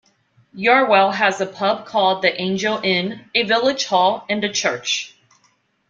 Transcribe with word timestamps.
Yarwell 0.55 1.11
has 1.13 1.39
a 1.39 1.45
pub 1.45 1.85
called 1.85 2.23
The 2.23 2.41
Angel 2.41 2.79
Inn, 2.83 3.29
a 3.35 3.43
village 3.43 3.85
hall 3.85 4.25
and 4.27 4.43
a 4.43 4.51
church. 4.51 5.13